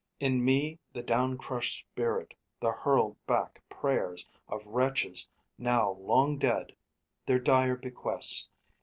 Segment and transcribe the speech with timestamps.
[0.19, 6.75] In me the down crushed spirit, the hurled back prayers Of wretches now long dead,
[7.27, 8.49] their dire bequests.